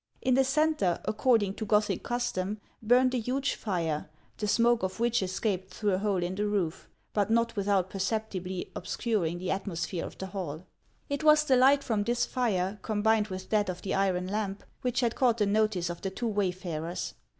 In 0.19 0.33
the 0.33 0.43
centre, 0.43 0.99
according 1.05 1.53
to 1.53 1.63
Gothic 1.65 2.01
custom, 2.01 2.59
burned 2.81 3.13
a 3.13 3.19
huge 3.19 3.53
fire, 3.53 4.09
the 4.39 4.47
smoke 4.47 4.81
of 4.81 4.99
which 4.99 5.21
escaped 5.21 5.71
through 5.71 5.91
a 5.91 5.99
hole 5.99 6.23
in 6.23 6.33
the 6.33 6.47
roof, 6.47 6.89
but 7.13 7.29
not 7.29 7.55
without 7.55 7.91
per 7.91 7.99
ceptibly 7.99 8.69
obscuring 8.75 9.37
the 9.37 9.51
atmosphere 9.51 10.03
of 10.03 10.17
the 10.17 10.25
hall. 10.25 10.65
It 11.07 11.23
was 11.23 11.43
the 11.43 11.55
light 11.55 11.83
from 11.83 12.03
this 12.05 12.25
fire, 12.25 12.79
combined 12.81 13.27
with 13.27 13.49
that 13.51 13.69
of 13.69 13.83
the 13.83 13.93
iron 13.93 14.25
lam}), 14.25 14.57
which 14.81 15.01
had 15.01 15.13
caught 15.13 15.37
the 15.37 15.45
notice 15.45 15.87
of 15.87 16.01
the 16.01 16.09
two 16.09 16.25
wayfarers. 16.29 17.13